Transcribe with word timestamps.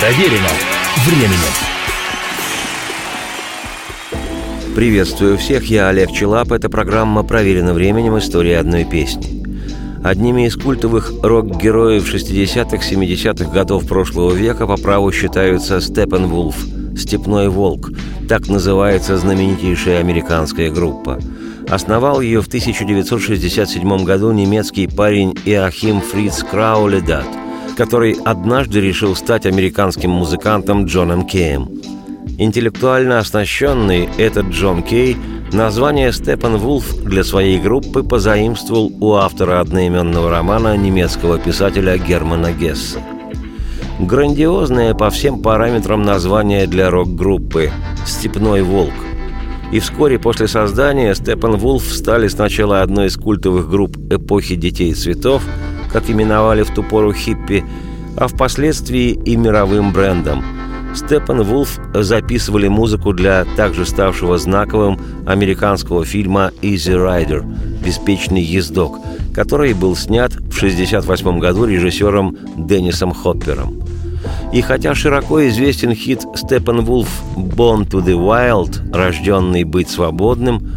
Проверено 0.00 0.48
временем. 1.04 1.54
Приветствую 4.76 5.36
всех, 5.38 5.64
я 5.64 5.88
Олег 5.88 6.12
Челап. 6.12 6.52
Это 6.52 6.68
программа 6.68 7.24
«Проверено 7.24 7.74
временем. 7.74 8.16
История 8.16 8.60
одной 8.60 8.84
песни». 8.84 9.44
Одними 10.04 10.46
из 10.46 10.54
культовых 10.54 11.12
рок-героев 11.20 12.06
60-х, 12.14 12.76
70-х 12.76 13.50
годов 13.50 13.88
прошлого 13.88 14.32
века 14.32 14.68
по 14.68 14.76
праву 14.76 15.10
считаются 15.10 15.80
Степен 15.80 16.26
Вулф, 16.26 16.56
«Степной 16.96 17.48
волк», 17.48 17.90
так 18.28 18.46
называется 18.46 19.18
знаменитейшая 19.18 19.98
американская 19.98 20.70
группа. 20.70 21.18
Основал 21.68 22.20
ее 22.20 22.40
в 22.40 22.46
1967 22.46 24.04
году 24.04 24.30
немецкий 24.30 24.86
парень 24.86 25.36
Иохим 25.44 26.00
Фриц 26.00 26.44
Крауледат, 26.44 27.26
который 27.78 28.12
однажды 28.24 28.82
решил 28.82 29.16
стать 29.16 29.46
американским 29.46 30.10
музыкантом 30.10 30.84
Джоном 30.84 31.26
Кеем. 31.26 31.70
Интеллектуально 32.36 33.20
оснащенный 33.20 34.10
этот 34.18 34.48
Джон 34.48 34.82
Кей– 34.82 35.16
Название 35.52 36.12
Степан 36.12 36.58
Вулф 36.58 37.02
для 37.04 37.24
своей 37.24 37.58
группы 37.58 38.02
позаимствовал 38.02 38.92
у 39.00 39.14
автора 39.14 39.60
одноименного 39.60 40.30
романа 40.30 40.76
немецкого 40.76 41.38
писателя 41.38 41.96
Германа 41.96 42.52
Гесса. 42.52 43.00
Грандиозное 43.98 44.92
по 44.92 45.08
всем 45.08 45.40
параметрам 45.40 46.02
название 46.02 46.66
для 46.66 46.90
рок-группы 46.90 47.70
«Степной 48.06 48.60
волк». 48.60 48.92
И 49.72 49.80
вскоре 49.80 50.18
после 50.18 50.48
создания 50.48 51.14
Степан 51.14 51.56
Вулф 51.56 51.84
стали 51.84 52.28
сначала 52.28 52.82
одной 52.82 53.06
из 53.06 53.16
культовых 53.16 53.70
групп 53.70 53.96
эпохи 54.10 54.54
«Детей 54.54 54.92
цветов», 54.92 55.42
как 55.92 56.10
именовали 56.10 56.62
в 56.62 56.74
ту 56.74 56.82
пору 56.82 57.12
хиппи, 57.12 57.64
а 58.16 58.28
впоследствии 58.28 59.10
и 59.10 59.36
мировым 59.36 59.92
брендом– 59.92 60.44
Степан 60.94 61.42
Вулф 61.42 61.78
записывали 61.94 62.66
музыку 62.68 63.12
для 63.12 63.44
также 63.56 63.84
ставшего 63.86 64.38
знаковым 64.38 64.98
американского 65.26 66.04
фильма 66.04 66.50
«Easy 66.62 66.94
Rider» 66.94 67.44
«Беспечный 67.84 68.42
ездок», 68.42 68.98
который 69.34 69.74
был 69.74 69.94
снят 69.94 70.32
в 70.32 70.56
1968 70.56 71.38
году 71.38 71.66
режиссером 71.66 72.36
Деннисом 72.56 73.12
Хоппером. 73.12 73.82
И 74.52 74.62
хотя 74.62 74.94
широко 74.94 75.46
известен 75.48 75.94
хит 75.94 76.22
Степан 76.34 76.80
Вулф 76.80 77.22
«Born 77.36 77.88
to 77.88 78.04
the 78.04 78.16
Wild» 78.16 78.92
«Рожденный 78.92 79.64
быть 79.64 79.90
свободным», 79.90 80.72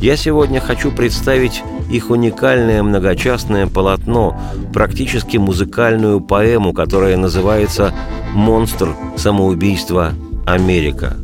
я 0.00 0.16
сегодня 0.16 0.60
хочу 0.60 0.92
представить 0.92 1.62
их 1.90 2.10
уникальное 2.10 2.82
многочастное 2.82 3.66
полотно, 3.66 4.38
практически 4.72 5.36
музыкальную 5.36 6.20
поэму, 6.20 6.72
которая 6.72 7.16
называется 7.16 7.92
«Монстр 8.32 8.94
самоубийства 9.16 10.12
Америка». 10.46 11.16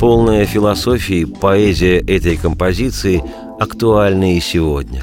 Полная 0.00 0.46
философии, 0.46 1.24
поэзия 1.24 1.98
этой 1.98 2.36
композиции 2.36 3.22
актуальна 3.60 4.36
и 4.36 4.40
сегодня. 4.40 5.02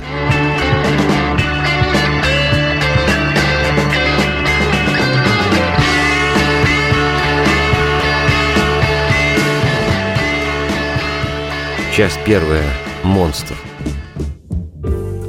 Часть 11.96 12.20
первая. 12.24 12.64
Монстр. 13.04 13.56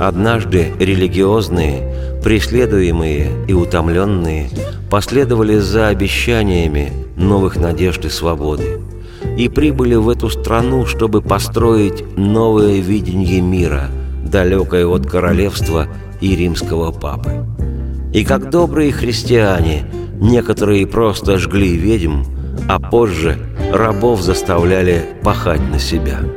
Однажды 0.00 0.72
религиозные, 0.78 2.20
преследуемые 2.24 3.30
и 3.46 3.52
утомленные 3.52 4.48
последовали 4.88 5.58
за 5.58 5.88
обещаниями 5.88 6.90
новых 7.16 7.56
надежд 7.56 8.06
и 8.06 8.08
свободы 8.08 8.80
и 9.36 9.50
прибыли 9.50 9.96
в 9.96 10.08
эту 10.08 10.30
страну, 10.30 10.86
чтобы 10.86 11.20
построить 11.20 12.16
новое 12.16 12.80
видение 12.80 13.42
мира, 13.42 13.90
далекое 14.24 14.86
от 14.86 15.06
королевства 15.06 15.86
и 16.22 16.34
римского 16.34 16.92
папы. 16.92 17.44
И 18.14 18.24
как 18.24 18.48
добрые 18.48 18.92
христиане, 18.92 19.84
некоторые 20.18 20.86
просто 20.86 21.36
жгли 21.36 21.76
ведьм, 21.76 22.22
а 22.70 22.78
позже 22.80 23.36
рабов 23.70 24.22
заставляли 24.22 25.04
пахать 25.22 25.60
на 25.70 25.78
себя– 25.78 26.20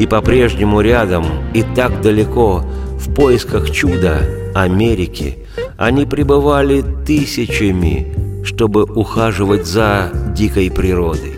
и 0.00 0.06
по-прежнему 0.06 0.80
рядом, 0.80 1.26
и 1.52 1.62
так 1.62 2.00
далеко, 2.00 2.64
в 2.98 3.12
поисках 3.14 3.70
чуда 3.70 4.22
Америки, 4.54 5.46
они 5.76 6.06
пребывали 6.06 6.82
тысячами, 7.06 8.42
чтобы 8.42 8.84
ухаживать 8.84 9.66
за 9.66 10.10
дикой 10.34 10.70
природой. 10.70 11.34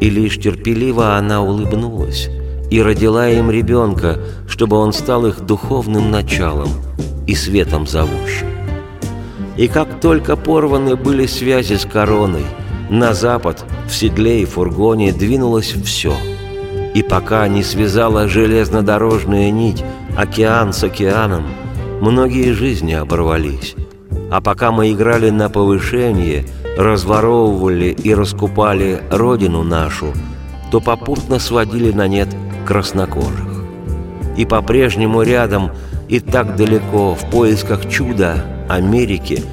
И 0.00 0.10
лишь 0.10 0.36
терпеливо 0.36 1.16
она 1.16 1.42
улыбнулась 1.42 2.28
и 2.70 2.82
родила 2.82 3.26
им 3.26 3.50
ребенка, 3.50 4.18
чтобы 4.46 4.76
он 4.76 4.92
стал 4.92 5.24
их 5.24 5.40
духовным 5.40 6.10
началом 6.10 6.68
и 7.26 7.34
светом 7.34 7.86
зовущим. 7.86 8.48
И 9.56 9.66
как 9.66 9.98
только 10.00 10.36
порваны 10.36 10.94
были 10.94 11.24
связи 11.24 11.74
с 11.74 11.86
короной, 11.86 12.44
на 12.90 13.14
запад 13.14 13.64
в 13.88 13.94
седле 13.94 14.42
и 14.42 14.44
фургоне 14.44 15.12
двинулось 15.12 15.72
все– 15.72 16.14
и 16.98 17.02
пока 17.04 17.46
не 17.46 17.62
связала 17.62 18.26
железнодорожная 18.26 19.52
нить 19.52 19.84
океан 20.16 20.72
с 20.72 20.82
океаном, 20.82 21.44
многие 22.00 22.50
жизни 22.50 22.92
оборвались. 22.92 23.76
А 24.32 24.40
пока 24.40 24.72
мы 24.72 24.90
играли 24.90 25.30
на 25.30 25.48
повышение, 25.48 26.44
разворовывали 26.76 27.90
и 27.90 28.12
раскупали 28.12 29.00
родину 29.12 29.62
нашу, 29.62 30.12
то 30.72 30.80
попутно 30.80 31.38
сводили 31.38 31.92
на 31.92 32.08
нет 32.08 32.30
краснокожих. 32.66 33.62
И 34.36 34.44
по-прежнему 34.44 35.22
рядом 35.22 35.70
и 36.08 36.18
так 36.18 36.56
далеко 36.56 37.14
в 37.14 37.30
поисках 37.30 37.88
чуда 37.88 38.44
Америки 38.68 39.44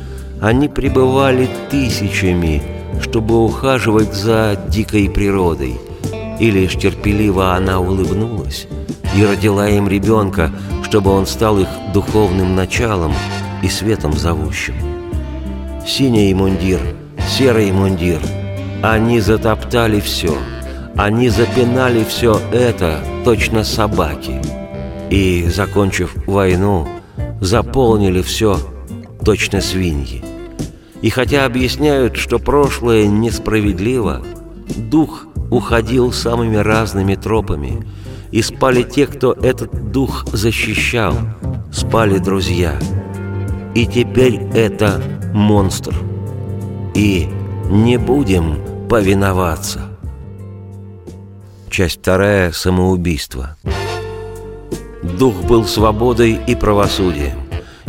они 0.42 0.68
пребывали 0.68 1.48
тысячами, 1.70 2.64
чтобы 3.02 3.38
ухаживать 3.38 4.16
за 4.16 4.58
дикой 4.68 5.12
природой– 5.12 5.80
и 6.40 6.52
лишь 6.52 6.76
терпеливо 6.76 7.54
она 7.56 7.80
улыбнулась 7.80 8.68
и 9.16 9.26
родила 9.26 9.70
им 9.70 9.88
ребенка, 9.88 10.52
чтобы 10.84 11.12
он 11.12 11.26
стал 11.26 11.60
их 11.60 11.68
духовным 11.94 12.56
началом 12.56 13.14
и 13.64 13.70
светом 13.70 14.14
зовущим. 14.14 14.76
Синий 15.88 16.34
мундир, 16.34 16.80
серый 17.28 17.72
мундир, 17.72 18.20
они 18.84 19.20
затоптали 19.20 20.00
все, 20.00 20.36
они 20.98 21.30
запинали 21.30 22.04
все 22.04 22.40
это, 22.52 23.00
точно 23.24 23.64
собаки, 23.64 24.42
и, 25.10 25.48
закончив 25.48 26.16
войну, 26.28 26.88
заполнили 27.40 28.22
все, 28.22 28.60
точно 29.24 29.62
свиньи. 29.62 30.24
И 31.02 31.10
хотя 31.10 31.46
объясняют, 31.46 32.16
что 32.16 32.40
прошлое 32.40 33.06
несправедливо, 33.06 34.24
дух 34.76 35.28
уходил 35.50 36.12
самыми 36.12 36.58
разными 36.58 37.16
тропами, 37.16 37.86
и 38.32 38.42
спали 38.42 38.84
те, 38.84 39.08
кто 39.08 39.34
этот 39.34 39.92
дух 39.92 40.26
защищал, 40.34 41.14
спали 41.72 42.18
друзья. 42.18 42.78
И 43.74 43.86
теперь 43.86 44.36
это 44.54 45.02
монстр. 45.34 45.96
И 46.94 47.30
не 47.70 47.98
будем 47.98 48.88
повиноваться. 48.90 49.84
Часть 51.70 52.00
вторая. 52.00 52.52
Самоубийство. 52.52 53.58
Дух 55.04 55.36
был 55.44 55.66
свободой 55.66 56.40
и 56.48 56.56
правосудием, 56.56 57.38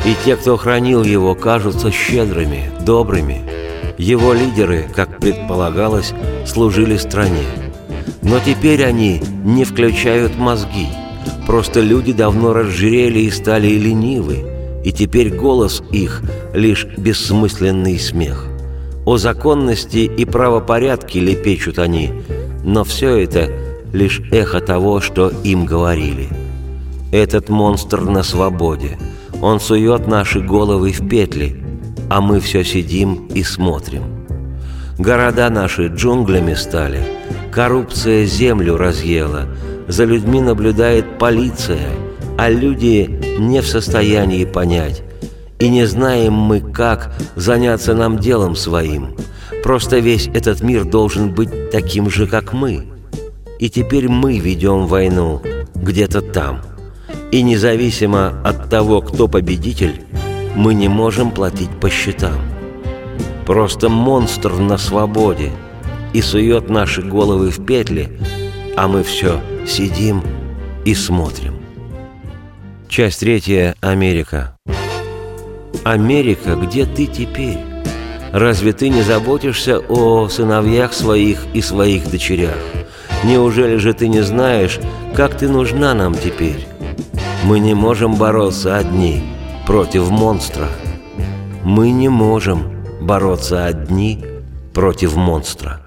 и 0.05 0.15
те, 0.25 0.37
кто 0.37 0.56
хранил 0.56 1.02
его, 1.02 1.35
кажутся 1.35 1.91
щедрыми, 1.91 2.70
добрыми– 2.85 3.43
его 3.99 4.32
лидеры, 4.32 4.87
как 4.94 5.19
предполагалось, 5.20 6.12
служили 6.46 6.96
стране. 6.96 7.44
Но 8.23 8.38
теперь 8.40 8.84
они 8.84 9.23
не 9.44 9.64
включают 9.64 10.37
мозги. 10.37 10.88
Просто 11.46 11.81
люди 11.81 12.12
давно 12.12 12.52
разжирели 12.52 13.20
и 13.20 13.31
стали 13.31 13.69
ленивы, 13.69 14.44
и 14.84 14.93
теперь 14.93 15.34
голос 15.34 15.82
их— 15.93 16.23
лишь 16.55 16.87
бессмысленный 16.96 17.99
смех. 17.99 18.46
О 19.05 19.17
законности 19.17 19.99
и 19.99 20.25
правопорядке 20.25 21.20
лепечут 21.20 21.78
они, 21.78 22.12
но 22.64 22.84
все 22.84 23.17
это— 23.17 23.50
лишь 23.93 24.20
эхо 24.32 24.61
того, 24.61 25.00
что 25.00 25.28
им 25.44 25.64
говорили. 25.64 26.28
Этот 27.12 27.49
монстр 27.49 28.00
на 28.00 28.23
свободе. 28.23 28.99
Он 29.40 29.61
сует 29.61 30.08
наши 30.08 30.40
головы 30.40 30.93
в 30.93 31.08
петли— 31.08 31.62
а 32.08 32.20
мы 32.20 32.41
все 32.41 32.64
сидим 32.64 33.26
и 33.35 33.43
смотрим. 33.43 34.05
Города 34.99 35.50
наши 35.50 35.88
джунглями 35.88 36.55
стали, 36.55 37.00
коррупция 37.53 38.25
землю 38.25 38.76
разъела, 38.76 39.47
за 39.88 40.05
людьми 40.05 40.41
наблюдает 40.41 41.19
полиция, 41.19 41.88
а 42.38 42.49
люди 42.49 43.20
не 43.38 43.61
в 43.61 43.67
состоянии 43.67 44.44
понять. 44.44 45.03
И 45.58 45.69
не 45.69 45.87
знаем 45.87 46.35
мы, 46.35 46.61
как 46.61 47.14
заняться 47.35 47.94
нам 47.94 48.19
делом 48.19 48.56
своим. 48.56 49.17
Просто 49.62 49.99
весь 49.99 50.29
этот 50.29 50.61
мир 50.61 50.85
должен 50.85 51.35
быть 51.35 51.70
таким 51.70 52.11
же, 52.11 52.26
как 52.26 52.52
мы. 52.52 52.87
И 53.59 53.70
теперь 53.70 54.09
мы 54.09 54.38
ведем 54.38 54.87
войну 54.87 55.41
где-то 55.75 56.20
там. 56.20 56.61
И 57.32 57.43
независимо 57.43 58.41
от 58.44 58.69
того, 58.69 59.00
кто 59.00 59.29
победитель, 59.29 60.02
мы 60.56 60.73
не 60.75 60.88
можем 60.88 61.31
платить 61.31 61.70
по 61.81 61.91
счетам. 61.91 62.41
Просто 63.44 63.88
монстр 63.88 64.55
на 64.55 64.79
свободе 64.79 65.53
и 66.12 66.23
сует 66.23 66.70
наши 66.70 67.03
головы 67.03 67.50
в 67.50 67.64
петли, 67.64 68.19
а 68.75 68.88
мы 68.88 69.03
все 69.03 69.41
сидим 69.67 70.23
и 70.85 70.94
смотрим. 70.94 71.55
Часть 72.88 73.20
третья. 73.20 73.75
Америка. 73.81 74.56
Америка, 75.85 76.56
где 76.56 76.87
ты 76.87 77.06
теперь? 77.06 77.59
Разве 78.32 78.73
ты 78.73 78.88
не 78.88 79.02
заботишься 79.02 79.79
о 79.79 80.29
сыновьях 80.29 80.94
своих 80.94 81.47
и 81.52 81.61
своих 81.61 82.11
дочерях? 82.11 82.59
Неужели 83.25 83.76
же 83.76 83.93
ты 83.93 84.09
не 84.09 84.23
знаешь, 84.23 84.81
как 85.14 85.37
ты 85.37 85.49
нужна 85.49 85.94
нам 85.94 86.14
теперь? 86.14 86.67
Мы 87.44 87.61
не 87.61 87.75
можем 87.75 88.17
бороться 88.17 88.76
одни 88.76 89.36
против 89.66 90.10
монстра. 90.10 90.68
Мы 91.64 91.90
не 91.90 92.08
можем 92.08 92.84
бороться 93.00 93.66
одни 93.66 94.24
против 94.72 95.16
монстра. 95.16 95.80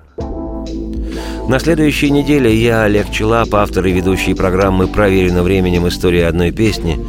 На 1.47 1.59
следующей 1.59 2.11
неделе 2.11 2.53
я, 2.53 2.83
Олег 2.83 3.09
Челап, 3.09 3.55
автор 3.55 3.85
и 3.85 3.91
ведущий 3.91 4.33
программы 4.33 4.87
«Проверено 4.87 5.43
временем. 5.43 5.87
История 5.87 6.27
одной 6.27 6.51
песни», 6.51 6.99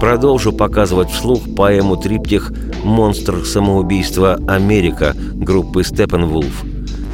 продолжу 0.00 0.52
показывать 0.52 1.10
вслух 1.10 1.42
поэму 1.54 1.98
триптих 1.98 2.50
«Монстр 2.82 3.44
самоубийства 3.44 4.40
Америка» 4.48 5.14
группы 5.34 5.84
«Степенвулф». 5.84 6.64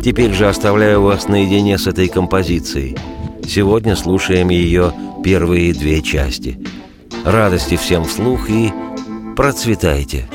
Теперь 0.04 0.32
же 0.32 0.48
оставляю 0.48 1.02
вас 1.02 1.26
наедине 1.26 1.76
с 1.76 1.88
этой 1.88 2.06
композицией. 2.06 2.96
Сегодня 3.46 3.96
слушаем 3.96 4.48
ее 4.48 4.92
первые 5.24 5.74
две 5.74 6.02
части. 6.02 6.64
Радости 7.24 7.76
всем 7.76 8.04
вслух 8.04 8.48
и 8.48 8.72
процветайте! 9.34 10.28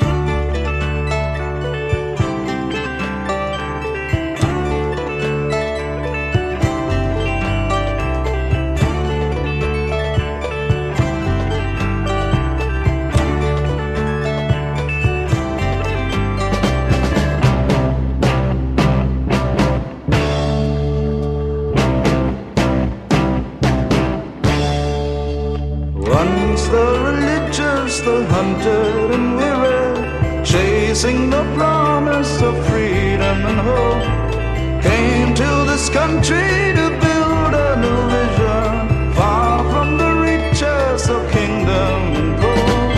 country 36.18 36.72
to 36.74 36.90
build 37.00 37.54
a 37.54 37.76
new 37.76 38.00
vision, 38.10 39.12
far 39.14 39.62
from 39.70 39.96
the 39.96 40.12
riches 40.14 41.08
of 41.08 41.30
kingdom 41.30 42.34
gold. 42.40 42.96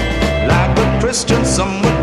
Like 0.49 0.79
a 0.79 1.01
Christian, 1.01 1.45
somewhere. 1.45 2.00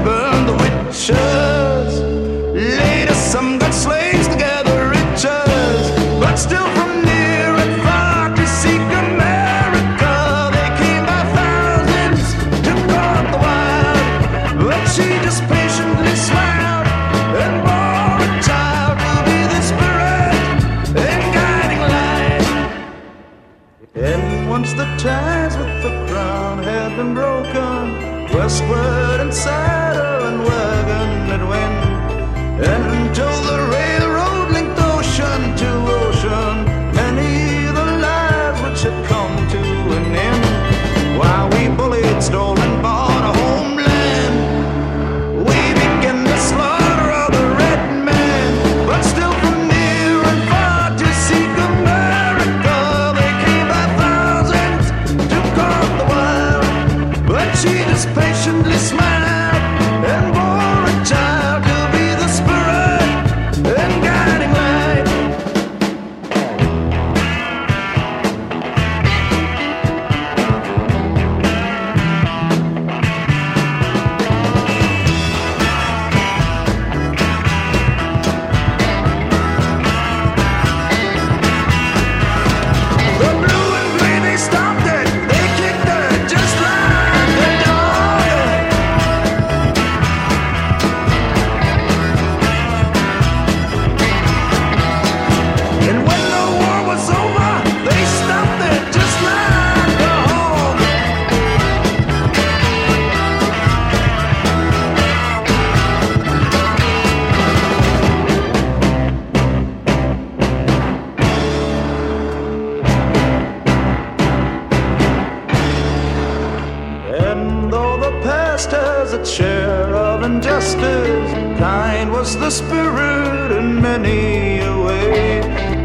dressed 118.57 118.73
as 118.73 119.13
a 119.13 119.23
chair 119.23 119.95
of 119.95 120.23
injustice. 120.23 121.31
Kind 121.59 122.11
was 122.11 122.35
the 122.37 122.49
spirit 122.49 123.51
in 123.51 123.79
many 123.79 124.61
a 124.61 124.75
way. 124.83 125.41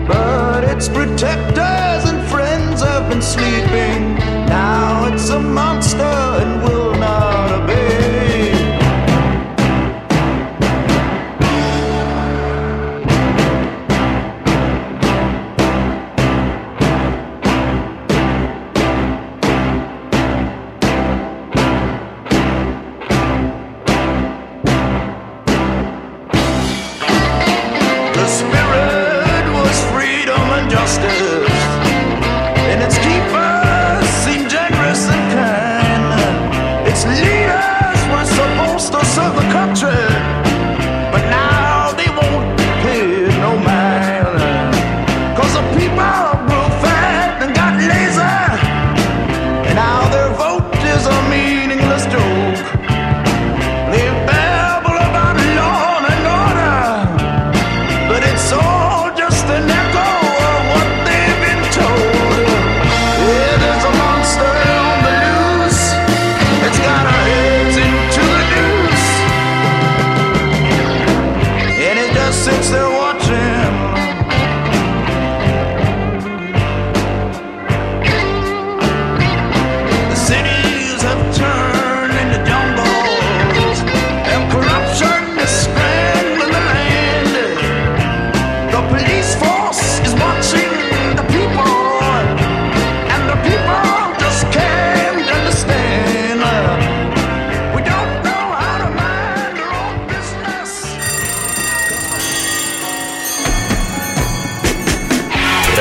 But 0.08 0.64
its 0.64 0.88
protectors 0.88 2.10
and 2.10 2.26
friends 2.30 2.80
have 2.82 3.10
been 3.10 3.20
sleeping. 3.20 4.14
Now 4.46 5.06
it's 5.12 5.28
a 5.28 5.38
monster 5.38 6.14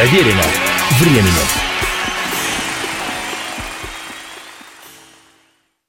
Проверено 0.01 0.41
временем. 0.99 1.70